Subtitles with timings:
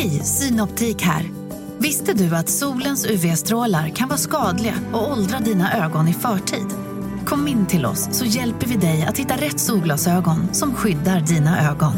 [0.00, 1.30] Hej, Synoptik här.
[1.78, 6.66] Visste du att solens UV-strålar kan vara skadliga och åldra dina ögon i förtid?
[7.26, 11.70] Kom in till oss så hjälper vi dig att hitta rätt solglasögon som skyddar dina
[11.70, 11.92] ögon.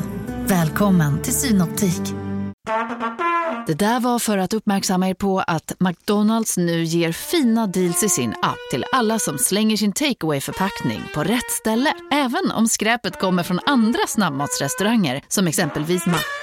[0.46, 2.02] Välkommen till Synoptik.
[3.66, 8.08] Det där var för att uppmärksamma er på att McDonalds nu ger fina deals i
[8.08, 11.92] sin app till alla som slänger sin takeaway förpackning på rätt ställe.
[12.12, 16.41] Även om skräpet kommer från andra snabbmatsrestauranger som exempelvis Mac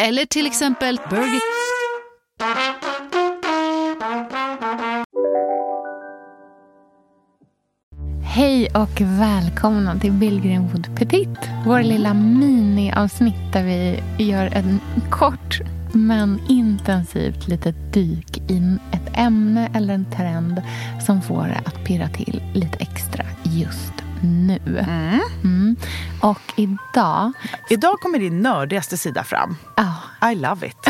[0.00, 1.40] eller till exempel Burger...
[8.22, 11.38] Hej och välkomna till Billgrenwood Petit.
[11.66, 14.80] Vår lilla miniavsnitt där vi gör en
[15.10, 15.60] kort
[15.92, 20.62] men intensivt litet dyk in ett ämne eller en trend
[21.06, 24.78] som får det att pirra till lite extra just nu.
[24.78, 25.20] Mm.
[25.44, 25.76] Mm.
[26.20, 27.32] Och idag...
[27.70, 29.56] Idag kommer din nördigaste sida fram.
[29.76, 30.30] Oh.
[30.32, 30.86] I love it.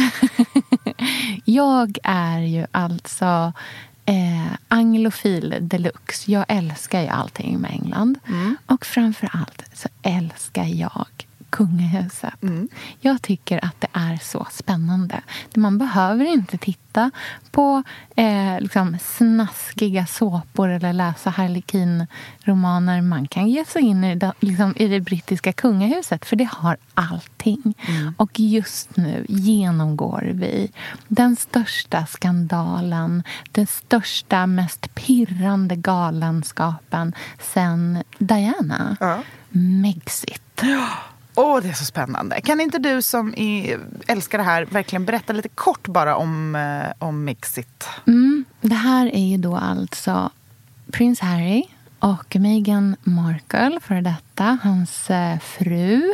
[1.45, 3.53] jag är ju alltså
[4.05, 6.31] eh, anglofil deluxe.
[6.31, 8.19] Jag älskar ju allting med England.
[8.29, 8.57] Mm.
[8.67, 12.43] Och framför allt så älskar jag kungahuset.
[12.43, 12.69] Mm.
[13.01, 15.21] Jag tycker att det är så spännande.
[15.57, 17.11] Man behöver inte titta
[17.51, 17.83] på
[18.17, 23.03] eh, liksom snaskiga såpor eller läsa harlekin-romaner.
[23.03, 26.77] Man kan ge sig in i det, liksom, i det brittiska kungahuset, för det har
[26.95, 27.75] allting.
[27.89, 28.15] Mm.
[28.17, 30.71] Och just nu genomgår vi
[31.09, 38.97] den största skandalen, den största, mest pirrande galenskapen sen Diana.
[39.01, 39.23] Ja.
[39.51, 40.63] Megxit.
[41.39, 42.41] Åh, oh, det är så spännande.
[42.41, 46.93] Kan inte du som är, älskar det här verkligen berätta lite kort bara om, eh,
[46.99, 47.89] om Mixit?
[48.07, 50.31] Mm, det här är ju då alltså
[50.93, 51.65] prins Harry
[51.99, 56.13] och Meghan Markle, före detta, hans eh, fru.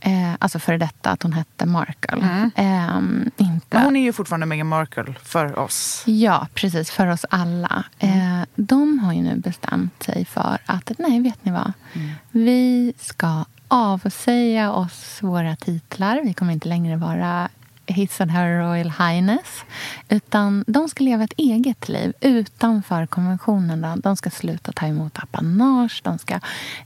[0.00, 2.22] Eh, alltså före detta att hon hette Markle.
[2.22, 2.50] Mm.
[2.56, 3.66] Eh, inte...
[3.76, 6.02] Men hon är ju fortfarande Meghan Markle för oss.
[6.06, 6.90] Ja, precis.
[6.90, 7.84] För oss alla.
[7.98, 8.40] Mm.
[8.40, 11.72] Eh, de har ju nu bestämt sig för att, nej, vet ni vad?
[11.92, 12.10] Mm.
[12.30, 16.20] Vi ska avsäga oss våra titlar.
[16.24, 17.48] Vi kommer inte längre vara
[17.86, 19.64] His and Her Royal Highness.
[20.08, 23.96] Utan de ska leva ett eget liv utanför konventionerna.
[23.96, 26.00] De ska sluta ta emot apanage.
[26.04, 26.34] De ska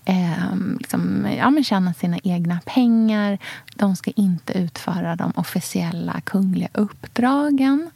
[0.05, 3.39] eh, liksom, ja, men tjäna sina egna pengar.
[3.75, 7.91] De ska inte utföra de officiella kungliga uppdragen.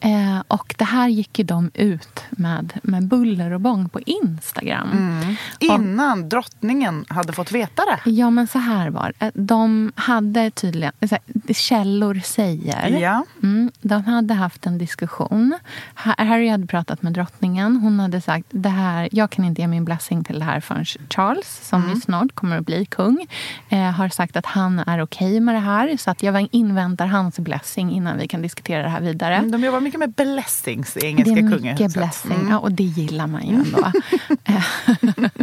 [0.00, 4.90] Eh, och det här gick ju de ut med, med buller och bång på Instagram.
[4.92, 5.36] Mm.
[5.60, 8.10] Innan och, drottningen hade fått veta det.
[8.10, 9.30] Ja, men så här var det.
[9.34, 10.92] De hade tydligen...
[11.08, 12.88] Så här, källor säger.
[12.88, 13.24] Ja.
[13.42, 15.58] Mm, de hade haft en diskussion.
[15.94, 17.76] Harry hade pratat med drottningen.
[17.76, 20.84] Hon hade sagt det här, jag kan inte ge min blessing till det här förrän
[20.84, 22.00] Charles, som mm.
[22.00, 23.26] snart kommer att bli kung,
[23.68, 25.96] eh, har sagt att han är okej okay med det här.
[25.96, 29.36] Så att jag inväntar hans blessing innan vi kan diskutera det här vidare.
[29.36, 31.62] Mm, de jobbar mycket med blessings i engelska kungahuset.
[31.62, 32.50] Det är mycket blessing, mm.
[32.50, 33.92] ja, och det gillar man ju ändå.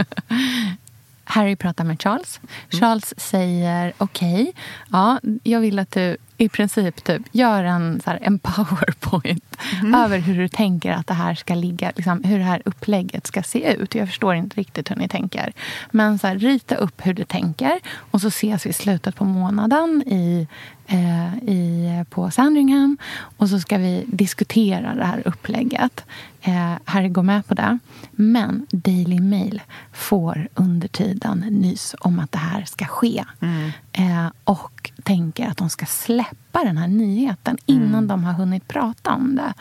[1.23, 2.39] Harry pratar med Charles.
[2.69, 4.53] Charles säger okej, okay,
[4.91, 9.95] ja, jag vill att du i princip typ gör en, så här, en powerpoint mm.
[9.95, 13.43] över hur du tänker att det här ska ligga, liksom, hur det här upplägget ska
[13.43, 13.95] se ut.
[13.95, 15.53] Jag förstår inte riktigt hur ni tänker.
[15.91, 19.25] Men så här, rita upp hur du tänker och så ses vi i slutet på
[19.25, 20.47] månaden i,
[20.87, 22.97] eh, i, på Sandringham
[23.37, 26.05] och så ska vi diskutera det här upplägget.
[26.45, 27.79] Eh, Harry går med på det.
[28.11, 29.61] Men Daily Mail
[29.93, 33.23] får under tiden nys om att det här ska ske.
[33.41, 33.71] Mm.
[33.93, 38.07] Eh, och tänker att de ska släppa den här nyheten innan Mm.
[38.07, 39.53] de har hunnit prata om det.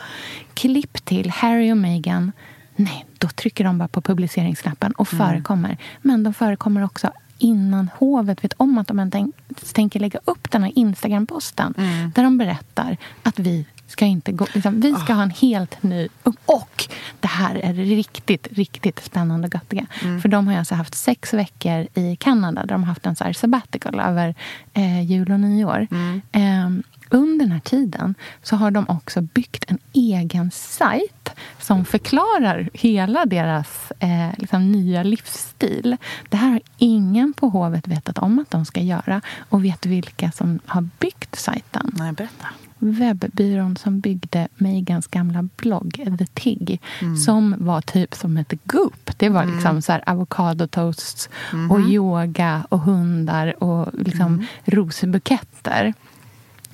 [0.55, 2.33] Klipp till Harry och Meghan.
[2.77, 5.27] Nej, då trycker de bara på publiceringsknappen och Mm.
[5.27, 5.77] förekommer.
[6.03, 9.35] Men de förekommer också innan hovet vet om att de tänk,
[9.73, 12.11] tänker lägga upp den här Instagram-posten Mm.
[12.15, 16.09] där de berättar att vi ska inte gå, liksom, vi ska ha en helt ny...
[16.47, 16.89] Och
[17.21, 19.87] det här är riktigt, riktigt spännande och göttiga.
[20.03, 20.21] Mm.
[20.21, 23.33] För de har alltså haft sex veckor i Kanada där de har haft en så
[23.33, 24.35] sabbatical över
[24.75, 25.87] eh, jul och nyår.
[25.91, 26.23] Mm.
[26.33, 31.31] Eh, under den här tiden så har de också byggt en egen sajt
[31.61, 35.97] som förklarar hela deras eh, liksom, nya livsstil.
[36.29, 39.21] Det här har ingen på hovet vetat om att de ska göra.
[39.49, 41.91] Och vet vilka som har byggt sajten?
[41.99, 42.47] Nej, berätta.
[42.79, 47.17] Webbyrån som byggde Megans gamla blogg, The Tig, Mm.
[47.17, 49.11] som var typ som ett Goop.
[49.17, 49.55] Det var Mm.
[49.55, 51.71] liksom så här avokadotoasts Mhm.
[51.71, 54.45] och yoga och hundar och liksom Mm.
[54.65, 55.95] rosbuketter.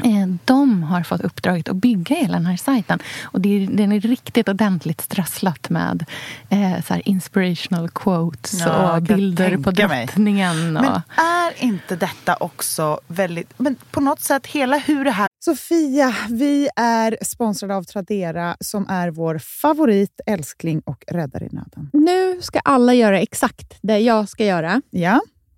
[0.04, 2.98] Eh, De har fått uppdraget att bygga hela den här sajten.
[3.24, 6.04] Och det är, den är riktigt ordentligt strösslat med
[6.48, 10.76] eh, så här inspirational quotes Ja, och bilder på drottningen.
[10.76, 13.58] Och, Men är inte detta också väldigt...
[13.58, 18.88] Men på något sätt, hela hur det här Sofia, vi är sponsrade av Tradera som
[18.88, 21.90] är vår favorit, älskling och räddare i nöden.
[21.92, 24.82] Nu ska alla göra exakt det jag ska göra.
[24.90, 25.20] Ja.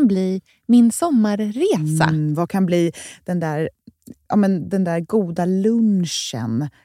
[0.00, 2.04] kan bli min sommarresa?
[2.04, 2.92] Mm, vad kan bli
[3.24, 3.68] den där,
[4.28, 6.68] ja, men den där goda lunchen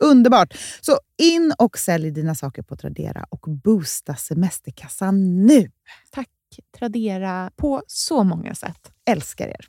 [0.00, 0.54] Underbart!
[0.80, 5.70] Så in och sälj dina saker på Tradera och boosta semesterkassan nu.
[6.10, 6.28] Tack
[6.78, 8.92] Tradera på så många sätt.
[9.04, 9.68] Älskar er!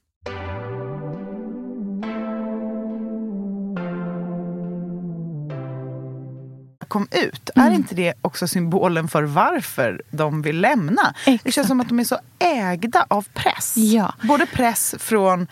[6.90, 11.14] kom ut, är inte det också symbolen för varför de vill lämna?
[11.25, 11.56] Det Exakt.
[11.56, 13.74] känns som att de är så ägda av press.
[13.78, 14.14] Ja.
[14.24, 15.48] Både press från eh,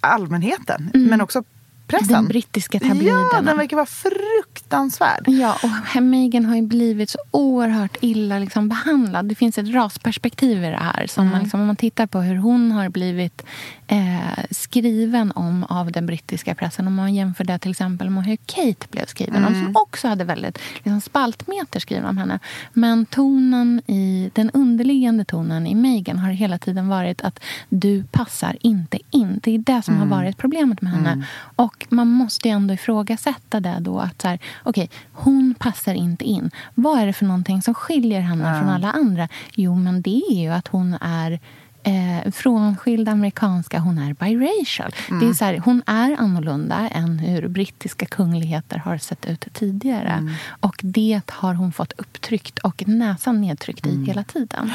[0.00, 1.44] allmänheten, men också
[1.90, 2.08] pressen.
[2.14, 3.28] Den brittiska tabloiderna.
[3.32, 5.24] Ja, den verkar vara fruktansvärd.
[5.28, 5.56] Ja,
[5.96, 9.26] och Meghan har ju blivit så oerhört illa liksom behandlad.
[9.28, 11.06] Det finns ett rasperspektiv i det här.
[11.06, 11.32] Som Mm.
[11.32, 13.42] man liksom, om man tittar på hur hon har blivit
[13.86, 16.86] eh, skriven om av den brittiska pressen.
[16.86, 19.52] Om man jämför det till exempel med hur Kate blev skriven om.
[19.54, 19.64] Mm.
[19.64, 22.38] Som också hade väldigt liksom, spaltmeter skrivna om henne.
[22.72, 28.56] Men tonen i, den underliggande tonen i Meghan har hela tiden varit att du passar
[28.60, 29.40] inte in.
[29.42, 30.10] Det är det som Mm.
[30.10, 31.26] har varit problemet med henne.
[31.56, 33.98] Och man måste ju ändå ifrågasätta det då.
[33.98, 36.50] att så här, Okej, hon passar inte in.
[36.74, 39.28] Vad är det för någonting som skiljer henne från alla andra?
[39.54, 41.40] Jo, men det är ju att hon är
[41.82, 43.78] eh, frånskild amerikanska.
[43.78, 44.94] Hon är biracial.
[45.20, 50.36] Det är så här, hon är annorlunda än hur brittiska kungligheter har sett ut tidigare.
[50.60, 54.70] Och det har hon fått upptryckt och näsan nedtryckt i hela tiden.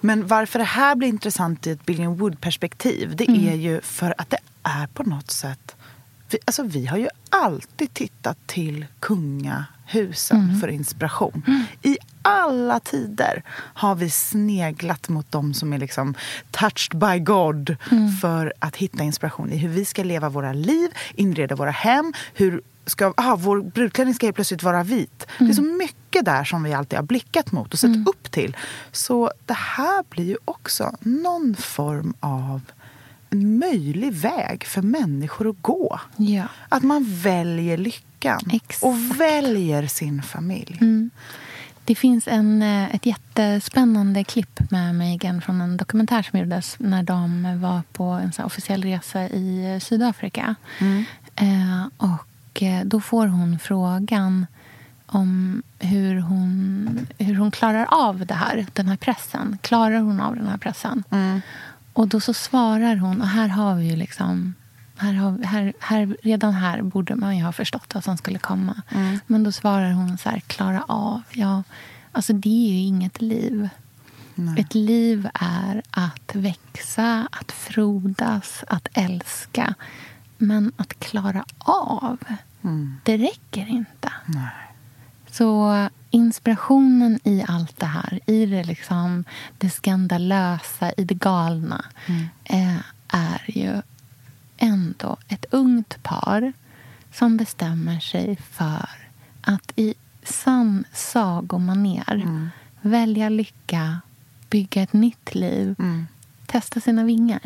[0.00, 3.48] Men varför det här blir intressant i ett Billion Wood-perspektiv det Mm.
[3.48, 5.76] är ju för att det är på något sätt...
[6.32, 10.60] Vi, alltså vi har ju alltid tittat till kungahusen Mm.
[10.60, 11.42] för inspiration.
[11.82, 16.14] I alla tider har vi sneglat mot dem som är liksom
[16.50, 18.12] touched by God Mm.
[18.16, 22.62] för att hitta inspiration i hur vi ska leva våra liv, inreda våra hem, hur
[22.86, 25.26] ska, aha, vår brudklänning ska helt plötsligt vara vit.
[25.38, 28.56] Det är så mycket där som vi alltid har blickat mot och sett upp till.
[28.92, 32.60] Så det här blir ju också någon form av
[33.32, 36.00] en möjlig väg för människor att gå.
[36.16, 36.44] Ja.
[36.68, 38.82] Att man väljer lyckan Exakt.
[38.82, 40.78] och väljer sin familj.
[41.84, 47.02] Det finns en, eh, ett jättespännande klipp med Meghan från en dokumentär som gjordes när
[47.02, 50.54] de var på en så officiell resa i eh, Sydafrika.
[51.36, 54.46] Eh, och eh, då får hon frågan
[55.06, 59.58] om hur hon, hur hon klarar av det här, den här pressen.
[59.62, 61.04] Klarar hon av den här pressen?
[61.92, 64.54] Och då så svarar hon, och här har vi ju liksom...
[64.96, 68.82] Här har, här, här, redan här borde man ju ha förstått vad som skulle komma.
[69.26, 71.22] Men då svarar hon så här, klara av.
[71.30, 71.62] Ja,
[72.12, 73.68] alltså det är ju inget liv.
[74.58, 79.74] Ett liv är att växa, att frodas, att älska.
[80.38, 82.18] Men att klara av,
[83.02, 84.12] det räcker inte.
[85.30, 89.24] Så inspirationen i allt det här, i det, liksom,
[89.58, 91.84] det skandalösa, i det galna
[92.44, 92.76] eh,
[93.08, 93.82] är ju
[94.56, 96.52] ändå ett ungt par
[97.12, 98.88] som bestämmer sig för
[99.40, 102.50] att i sann sagomaner
[102.80, 104.00] välja lycka,
[104.50, 105.74] bygga ett nytt liv,
[106.52, 107.40] testa sina vingar.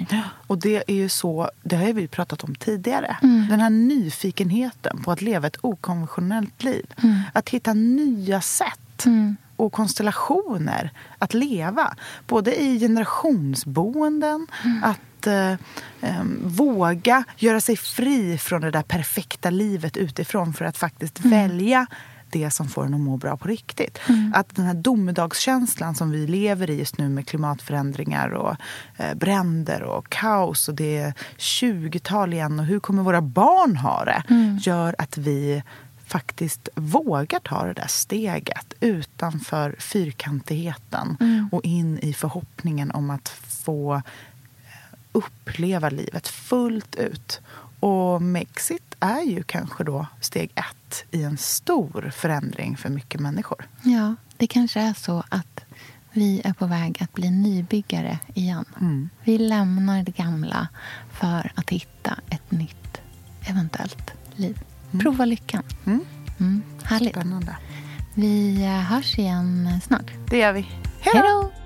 [0.47, 3.17] Och det är ju så, det har vi pratat om tidigare.
[3.23, 3.47] Mm.
[3.49, 6.87] Den här nyfikenheten på att leva ett okonventionellt liv.
[7.33, 9.37] Att hitta nya sätt Mm.
[9.57, 11.95] och konstellationer att leva.
[12.27, 14.85] Både i generationsboenden, Mm.
[14.85, 15.51] att eh,
[16.01, 21.31] eh, våga göra sig fri från det där perfekta livet utifrån för att faktiskt Mm.
[21.31, 21.87] välja
[22.38, 23.99] det som får en att må bra på riktigt.
[24.35, 28.57] Att den här domedagskänslan som vi lever i just nu med klimatförändringar och
[28.97, 34.05] eh, bränder och kaos och det är 20-tal igen och hur kommer våra barn ha
[34.05, 34.23] det?
[34.61, 35.62] Gör att vi
[36.07, 41.16] faktiskt vågar ta det där steget utanför fyrkantigheten
[41.52, 43.28] och in i förhoppningen om att
[43.64, 44.00] få eh,
[45.12, 47.40] uppleva livet fullt ut.
[47.81, 53.69] Och Mexit är ju kanske då steg ett i en stor förändring för mycket människor.
[53.83, 55.65] Ja, det kanske är så att
[56.12, 58.65] vi är på väg att bli nybyggare igen.
[59.25, 60.69] Vi lämnar det gamla
[61.12, 63.00] för att hitta ett nytt,
[63.47, 64.61] eventuellt liv.
[65.00, 65.62] Prova lyckan.
[65.87, 67.15] Mm, härligt.
[67.15, 67.57] Spännande.
[68.15, 70.11] Vi eh, hörs igen snart.
[70.31, 70.61] Det gör vi.
[71.00, 71.66] Hej Hej då!